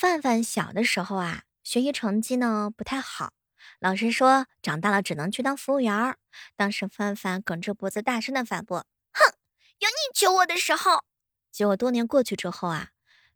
[0.00, 3.32] 范范小的时候啊，学习成绩呢不太好，
[3.80, 6.16] 老师说长大了只能去当服务员。
[6.54, 9.34] 当时范范梗着脖子大声的反驳：“哼，
[9.80, 11.02] 有你求我的时候。”
[11.50, 12.90] 结果多年过去之后啊，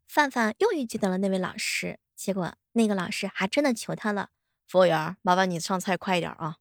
[0.06, 4.28] 范范又遇见到了那位老师，结果那个老师还真的求他了
[4.68, 6.58] ：“服务员，麻烦你上菜快一点啊。”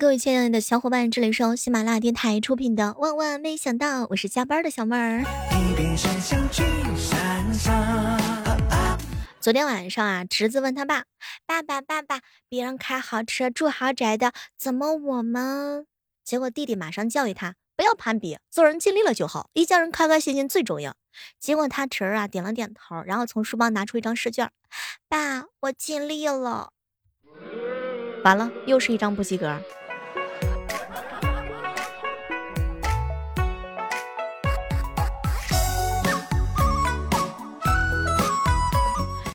[0.00, 5.22] 各位亲爱的小伙伴，这里是由喜马拉雅电台出品的《万万没想到》，我是加班的小妹儿。
[9.38, 11.04] 昨天晚上啊，侄子问他爸
[11.44, 15.86] ：“爸爸，爸爸，别人开豪车住豪宅的，怎么我们？”
[16.24, 20.96] 结果弟弟马上教育他：“不要攀比，做人尽力了就好，一家人开开心心最重要。”
[21.38, 24.50] 结果他侄儿啊点了点头，然后从书包拿出一张试卷
[25.10, 26.72] ：“爸，我尽力了。”
[28.24, 29.60] 完了，又是一张不及格。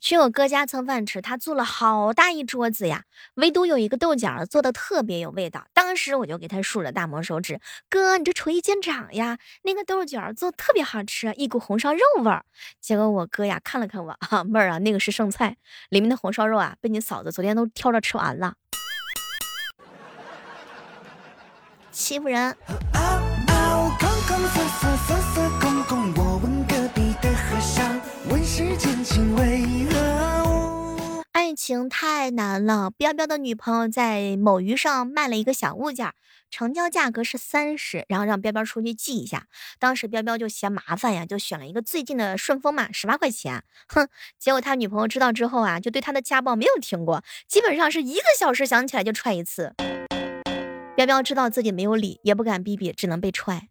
[0.06, 5.66] 去我哥家蹭饭吃，他做了好大一桌子呀，唯独有一个豆角做的特别有味道。
[5.74, 9.40] 当时我就给他竖了大拇手指：“哥，你这厨艺见长呀！
[9.64, 12.46] 那个豆角做特别好吃，一股红烧肉味儿。”
[12.80, 15.58] 结果我哥呀看了看我，哈 妹儿啊，那个是剩菜，
[15.90, 18.54] 里面的红烧肉啊被你嫂子昨天都挑着吃完了。
[21.92, 22.56] 欺负人！
[26.18, 28.00] 我问隔壁的和尚。
[28.28, 29.95] 问世间情为何
[31.56, 32.92] 情太难了。
[32.92, 36.12] 彪彪的女朋友在某鱼上卖了一个小物件，
[36.52, 39.48] 成交价格是三十，然后让彪彪出去记一下。
[39.80, 43.64] 当时彪彪就嫌麻烦呀，就选了一个最近的顺丰嘛，十八块钱。
[43.88, 49.74] 哼，结果他女朋友知道之后啊，就对他的家暴没有停过，基本上是一个小时想起来就踹一次。
[50.96, 53.68] 彪彪知道自己没有理，也不敢逼逼，只能被踹。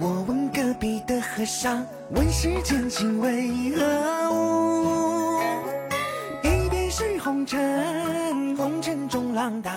[0.00, 5.40] 我问隔壁的和尚，问世间情为何物？
[6.42, 9.72] 一边是红尘，红尘中浪荡。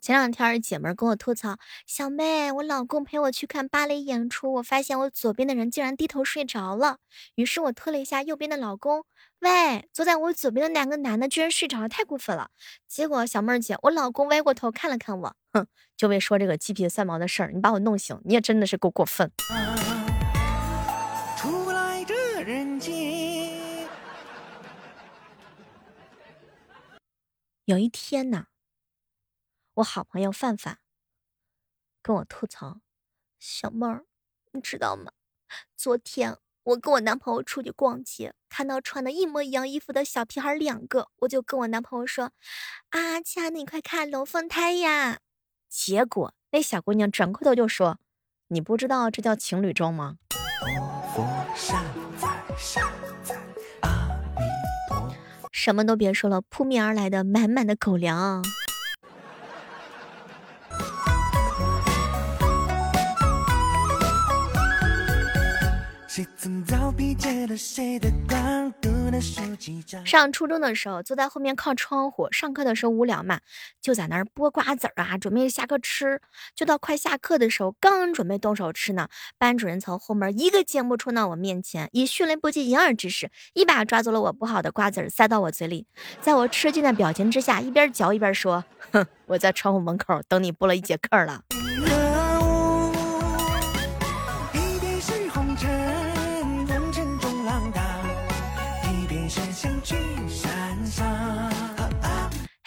[0.00, 6.96] 前两天姐妹跟我吐槽，小妹，我老公陪我去看芭蕾演出，我发现我左边的人竟然低头睡着了。
[7.34, 9.04] 于是我推了一下右边的老公，
[9.40, 12.50] 喂，坐在我左边的两个男的居然睡着了，太过分了。
[12.88, 15.66] 结果小妹儿姐，我老公歪过头看了看我，哼，
[15.96, 19.30] 就为说这个鸡皮蒜毛的事儿，你把我弄醒，你也真的是够过分。
[21.36, 23.88] 出来这人间，
[27.66, 28.46] 有一天呢。
[29.74, 30.78] 我好朋友范范
[32.02, 32.80] 跟我吐槽
[33.38, 34.06] ：“小妹儿，
[34.50, 35.12] 你知道吗？
[35.76, 36.36] 昨天
[36.68, 42.32] 我跟我男朋友出去逛街，看到穿的一模一样衣服的小屁孩两个，我就跟我男朋友说
[42.92, 45.20] ：‘啊，亲爱的，你快看龙凤胎呀！’
[45.70, 47.98] 结果那小姑娘转过头就说
[48.48, 50.16] ：‘你不知道这叫情侣装吗？’
[55.50, 58.44] 什么都别说了，扑面而来的满满的狗粮。”
[70.04, 72.28] 上初中的时候，坐在后面靠窗户。
[72.32, 73.40] 上课的时候无聊嘛，
[73.80, 76.20] 就在那儿剥瓜子儿啊，准备下课吃。
[76.54, 79.08] 就到快下课的时候，刚准备动手吃呢，
[79.38, 85.86] 班主任从后门一个箭步冲到我面前，以迅雷不及掩耳之势，一把抓走了我剥好的瓜子儿，塞到我嘴里。
[86.20, 91.42] 在我吃惊的表情之下，一边嚼一边说：“哼，我在窗户门口等你剥了一节课了。”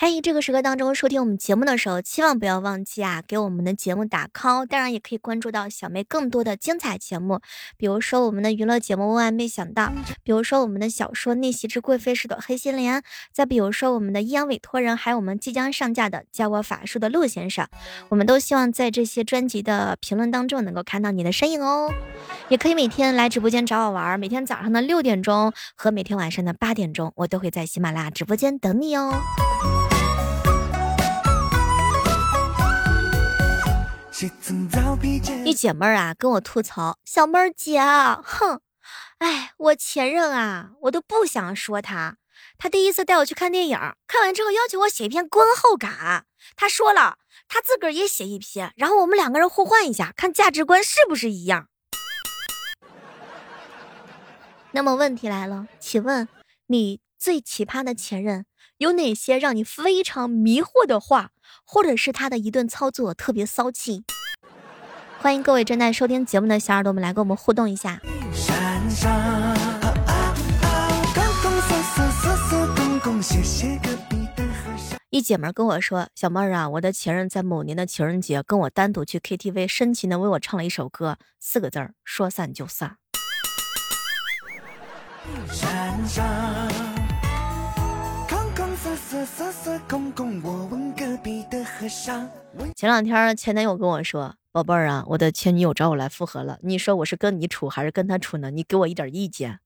[0.03, 4.65] 嘿，这个时刻当中收听我们节目的时候，千万不要忘记啊，给我们的节目打 call。
[4.65, 7.39] 当然，也可以关注到小妹更多的精彩节目，
[7.77, 9.83] 比如说我们的娱乐节目《万万没想到》，
[10.23, 12.97] 比如说我们的小说《逆袭之贵妃是朵黑心莲》，
[13.31, 17.67] 再比如说我们的阴阳委托人，还有我们即将上架的教我法术的陆先生。
[18.09, 21.93] 我们都希望在这些专辑的评论当中能够看到你的身影哦。
[22.49, 29.13] 也可以每天来直播间找我玩，每天早上的六点钟和每天晚上的八点钟，我都会在喜马拉雅直播间等你哦。
[35.43, 38.61] 一姐妹儿啊，跟我吐槽，小妹儿姐，哼，
[39.17, 42.17] 哎，我前任啊，我都不想说他。
[42.59, 46.27] 他第一次带我去看电影，看完之后要求我写一篇观后感。
[46.55, 51.67] 他说了，他自个儿也写一篇，然后我们两个人互换一下，看价值观是不是一样。
[54.73, 56.27] 那么问题来了，请问
[56.67, 58.45] 你最奇葩的前任
[58.79, 61.29] 有哪些让你非常迷惑的话，
[61.63, 64.03] 或者是他的一顿操作特别骚气？
[65.19, 68.01] 欢迎各位正在收听节目的小耳朵们来跟我们互动一下。
[75.11, 82.97] 一姐们跟我说：“小妹儿啊，我的前任在某年的情人节跟我单独去 KTV，深情的为我唱了一首歌，四个字儿：说散就散。”
[92.75, 98.49] 前两天前男友跟我说：“宝贝儿啊，我的前女友找我来复合了，你说我是跟你处还是跟他处呢？
[98.49, 99.59] 你给我一点意见。”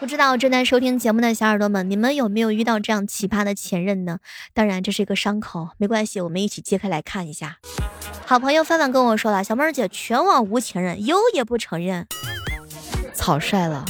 [0.00, 4.18] 不知道正在收听节目的小耳朵们，你们有没有遇到这样奇葩的前任呢？
[4.52, 7.58] 当然，这是一个伤口，没关系，我们一起揭开来看一下。
[8.26, 12.08] 好朋友范范跟我说了，小妹儿姐全网无前任，有也不承认，
[13.14, 13.84] 草率了。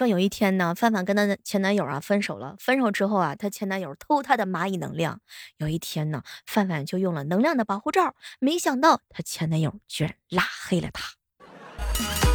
[0.00, 5.20] 说有一天呢，范范跟她的前男友啊分手了，分手之后啊，她前男友偷她的蚂蚁能量。
[5.58, 12.29] 有一天呢，范范就用了能量的保护罩，没想到她前男友居然拉黑了她。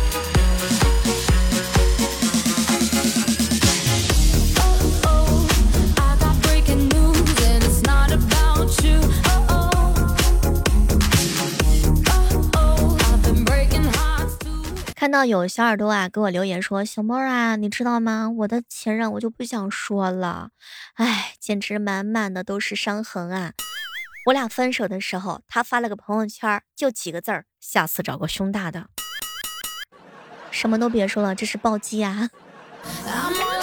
[15.06, 18.28] 看到有小耳朵啊给我留言说：“小猫啊，你知道吗？
[18.40, 20.50] 我的前任我就不想说了，
[20.96, 23.54] 哎，简直满满的都是伤痕啊！
[24.26, 28.88] 我俩分手的时候，他发了个朋友圈，就几个字儿：下次找个胸大的。
[30.50, 32.32] 什么都别说了，这是暴击啊！”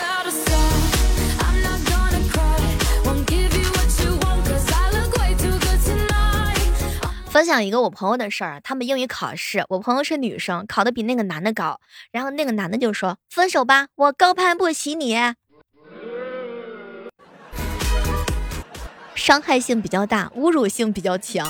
[7.32, 11.80] 分享一个我朋友的事儿，他们英语考试，我朋友是女生，考的比那个男的高，
[12.10, 15.16] 然后那个男的就说分手吧，我高攀不起你，
[19.14, 21.46] 伤害性比较大，侮辱性比较强。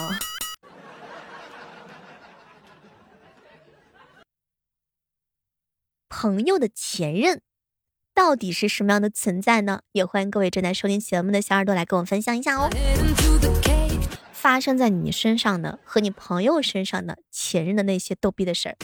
[6.09, 7.41] 朋友的前任
[8.15, 9.81] 到底是什么样的存在呢？
[9.91, 12.71] 也欢迎各位正在收听节目的小耳朵来跟我分享一下哦。
[14.43, 18.77] 发生在你身上的和你朋友身上的前任的那些逗逼的事儿。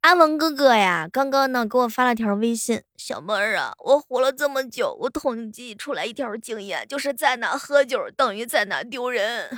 [0.00, 9.50] 阿文哥哥呀，刚刚呢给我发了条微信，小妹儿啊，我活了这么久，我统计出来一条经验，就是在哪喝酒等于在哪丢人。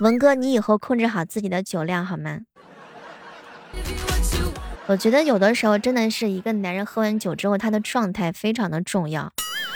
[0.00, 2.40] 文哥，你以后控制好自己的酒量好吗？
[4.88, 9.32] 我觉得有的时候真的是一个男人喝完酒之后，他的状态非常的重要。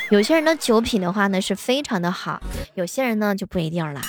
[0.09, 2.41] 有些人的酒品的话呢是非常的好，
[2.75, 4.01] 有些人呢就不一定啦。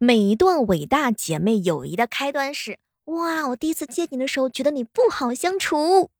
[0.00, 6.10] 每一段伟大姐妹友谊的开端是：哇，我第一次见你的时候觉得你不好相处。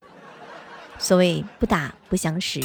[0.96, 2.60] 所谓不打不相识。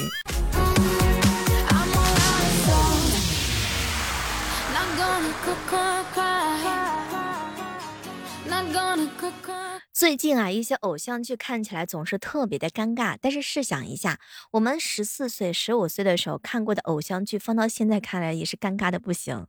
[9.92, 13.18] 最近啊，一些偶像剧看起来总是特别的尴尬。
[13.22, 14.18] 但是试想一下，
[14.52, 19.46] 我们十四岁、十五岁的时候看过的偶像剧，放到现在看来也是尴尬的不行。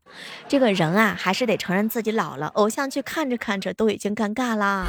[0.49, 2.49] 这个人啊，还是得承认自己老了。
[2.49, 4.89] 偶像剧看着看着都已经尴尬啦。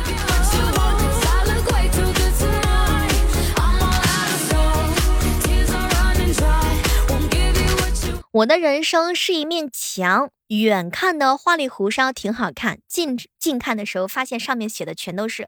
[8.33, 10.29] 我的人生是一面墙，
[10.59, 15.47] 远看的花里胡哨挺好看，近近看的时候发现上面写的全都是，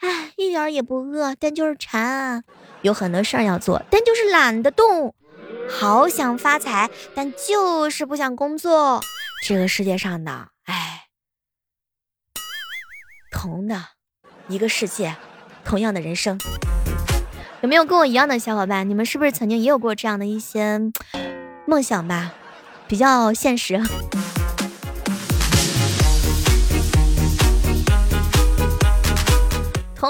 [0.00, 2.42] 哎，一点也不饿，但就是馋，
[2.82, 5.14] 有很多事儿要做，但就是懒得动，
[5.68, 9.00] 好想发财，但就是不想工作。
[9.44, 11.06] 这个世界上的，哎，
[13.30, 13.80] 同的
[14.48, 15.14] 一个世界，
[15.64, 16.36] 同样的人生，
[17.62, 18.88] 有没有跟我一样的小伙伴？
[18.90, 20.80] 你们是不是曾经也有过这样的一些？
[21.68, 22.34] 梦想吧，
[22.88, 23.80] 比较现实。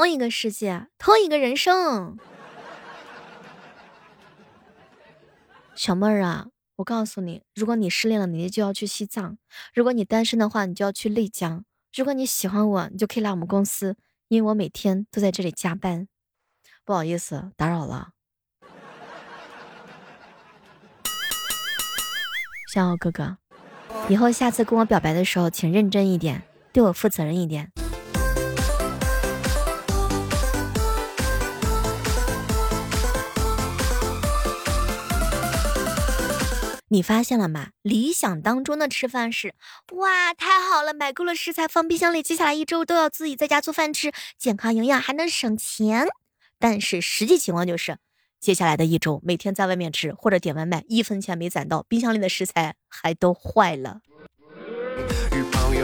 [0.01, 2.17] 同一个世界，同一个人生。
[5.75, 9.37] 小妹儿啊，我告诉你，如果你失恋了，你就要去西藏；
[9.75, 11.65] 如果你单身的话，你就要去丽江；
[11.95, 13.95] 如果你喜欢我，你就可以来我们公司，
[14.29, 16.09] 因为我每天都在这里加班。
[16.87, 18.13] 不好意思，打扰了。
[22.73, 23.37] 小奥哥哥，
[24.09, 26.43] 以后下次跟我表白的时候，请认真一点，
[26.73, 27.71] 对我负责任一点。
[36.93, 37.69] 你发现了吗？
[37.83, 39.55] 理想当中的吃饭是，
[39.93, 46.09] 哇，太好了，买够了食材放冰箱里，接下来一周都要自己在家做饭吃，健康营养还能省钱。
[46.59, 47.99] 但是实际情况就是，
[48.41, 54.01] 接下来的一周每天在外面吃或者点外卖，一分钱没攒到，冰箱里的食材还都坏了。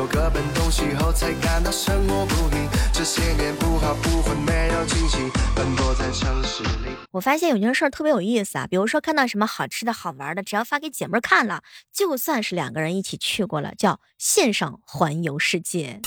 [0.05, 5.19] 各奔东西后才感到生活不易，这些年不好不坏没有惊喜，
[5.55, 6.97] 奔波在城市里。
[7.13, 11.63] 我发现有件事儿特别有意思啊，比如说看到什么好吃的好玩的，只要发给姐妹看了，
[11.93, 16.01] 就算是两个人一起去过了，叫线上环游世界。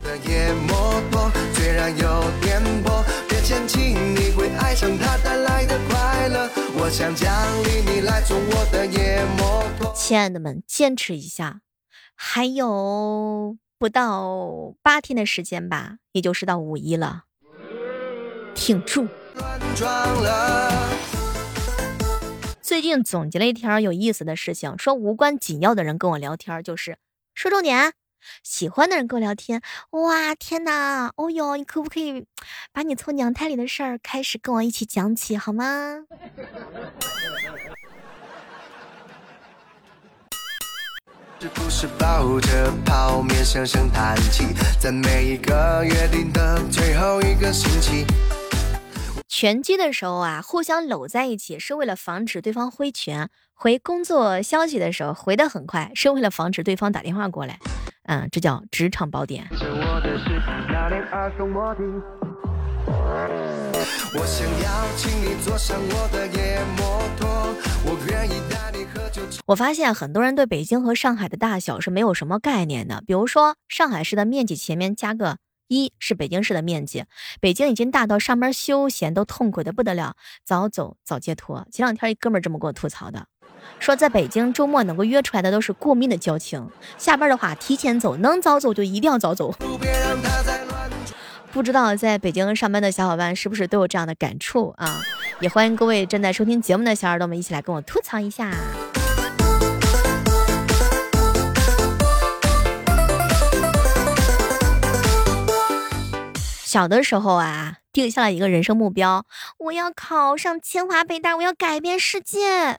[0.00, 6.48] 的夜摩托虽然有颠簸，别嫌弃你会爱上它带来的快乐。
[6.78, 7.34] 我想奖
[7.64, 7.75] 励你。
[10.06, 11.62] 亲爱的们，坚持一下，
[12.14, 17.24] 还有不到八天的时间吧，也就是到五一了，
[18.54, 19.08] 挺住。
[22.62, 26.98] 最近总结了一条有意思的事情，说无关紧要的人跟我聊天，就是
[27.34, 27.92] 说重点。
[28.44, 29.60] 喜欢的人跟我聊天，
[29.90, 32.26] 哇天哪，哦哟，你可不可以
[32.72, 36.04] 把你从娘胎里的事儿开始跟我一起讲起好吗？
[41.38, 48.06] 是不是抱着泡面声声叹气，在每一个约定的最后一个星期？
[49.28, 57.58] 拳击的时候啊，互相搂在一起是为了防止对方挥拳；回工作消息的时候回的很快，是为了防止对方打电话过来。
[58.04, 59.46] 嗯，这叫职场宝典。
[64.14, 64.24] 我
[69.56, 73.02] 发现很多人对北京和上海的大小是没有什么概念的。
[73.06, 77.04] 比如说，上海市的面积前面加个一，是北京市的面积。
[77.40, 80.14] 北京已经大到上班休闲都痛苦的不得了，
[80.44, 81.66] 早走早解脱。
[81.70, 83.26] 前两天一哥们儿这么给我吐槽的。
[83.78, 86.68] 说在北京周末能够约出来的都是过命的交情，
[86.98, 89.54] 下班的话提前走，能早走就一定要早走。
[91.52, 95.00] 不知道在北京上班的小伙伴是不是都有这样的感触啊？
[95.40, 98.50] 也欢迎各位正在收听节目的小耳朵们一起来跟我吐槽一下。
[106.76, 109.24] 小的时候啊，定下了一个人生目标，
[109.56, 112.76] 我要考上清华北大，我要改变世界。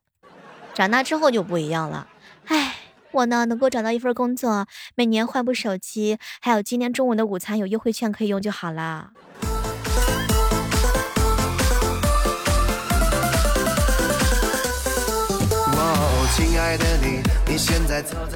[0.75, 2.07] 长大之后就不一样了，
[2.45, 2.75] 唉，
[3.09, 9.13] 我呢能够找到一份工作，每年换部手机，还有今天中午的午餐有优惠券可以用就好了。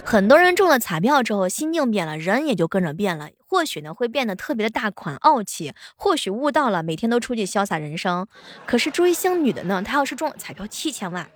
[0.03, 3.29] 很多人中了彩票之后，心境变了，人也就跟着变了。
[3.45, 8.27] 或许呢会变得特别的大款傲气，或许悟到了每天都出去潇洒人生。
[8.65, 11.29] 可是追星女的呢，她要是中了彩票七千万。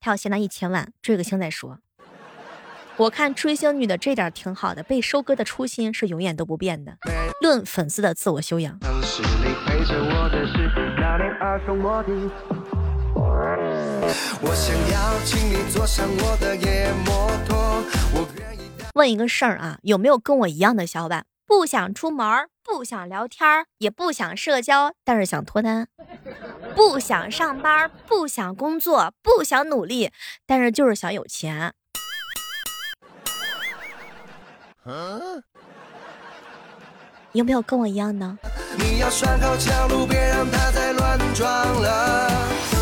[0.00, 1.78] 她要先拿一千万追个星再说。
[2.96, 6.98] 我看追星女的这点挺好的，被收割的初心是永远都不变的。
[7.40, 8.78] 论粉丝的自我修养。
[18.94, 21.24] 问一个事儿啊，有没有跟我一样的小伙伴？
[21.46, 25.86] 不想出门，不想聊天，也不想社交，但是想脱单；
[26.76, 30.10] 不想上班，不想工作，不想努力，
[30.46, 31.72] 但是就是想有钱。
[37.32, 38.38] 有没有跟我一样呢？
[38.78, 41.48] 你要拴好桥路，别让再乱撞
[41.82, 42.81] 了。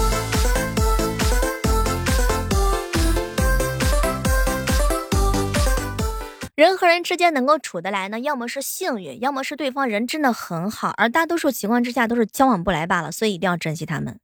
[6.60, 14.20] 人和人之间能够处得来呢，要么是幸运，要么是对方人真的很好，而大多数情况之下都是交往不来罢了，所以一定要珍惜他们。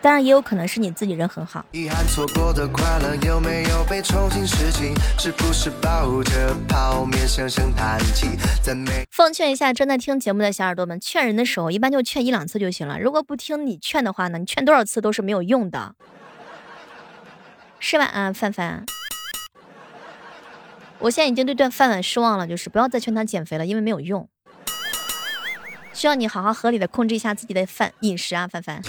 [0.00, 1.66] 当然，也有可能是你自己人很好。
[1.72, 4.94] 遗憾错过的快乐有没有被重新拾起？
[5.18, 8.28] 是不是抱着泡面，想想叹气
[9.10, 13.00] 奉劝一下正在听节目的小耳朵们，劝人的时候一般就劝一两次就行了。
[13.00, 15.96] 如果不听你劝的话呢，你劝多少次都是没有用的，
[17.80, 18.04] 是吧？
[18.04, 18.86] 啊，范范。
[20.98, 24.28] 我现在已经对段饭碗失望了，就是不要再劝他减肥了，因为没有用。
[25.92, 28.82] 需要你好好合理的控制一下自己的饭饮食啊，范范。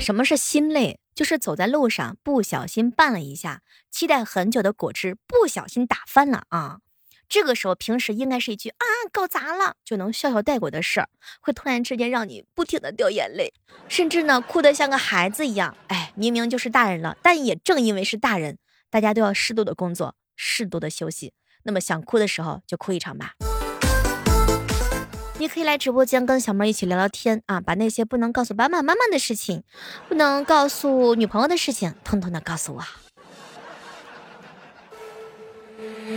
[0.00, 0.98] 什么是心累？
[1.14, 6.78] 就是走在路上不小心绊了一下，期待很久的果汁不小心打翻了啊。
[7.30, 11.08] 这个时候，平时应该是一句啊搞砸了就能笑笑带过的事儿，
[11.40, 13.54] 会突然之间让你不停的掉眼泪，
[13.88, 15.76] 甚至呢哭得像个孩子一样。
[15.86, 18.58] 哎，明明就是大人了，但也正因为是大人，
[18.90, 21.32] 大家都要适度的工作，适度的休息，
[21.62, 23.34] 那么想哭的时候就哭一场吧。
[25.38, 29.62] 你可以来直播间跟小妹一起聊聊天啊，把那些不能告诉爸爸妈妈的事情，
[30.08, 32.84] 不能告诉女朋友的事情，通通的告诉我。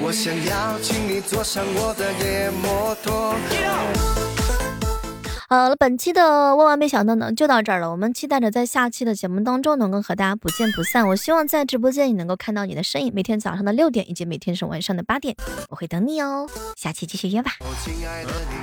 [0.01, 3.35] 我想要请你坐上我的野摩托。
[5.49, 7.91] 好了，本期的万万没想到呢，就到这儿了。
[7.91, 11.07] 我们期待着在下期的节目当中能够和大家不见不散。
[11.07, 15.35] 我希望在直播间也能够看到你的身影，每天早上的六点以及每天是晚上的八点，
[15.69, 16.49] 我会等你哦。
[16.75, 17.51] 下期继续约吧。
[17.83, 18.55] 亲爱的你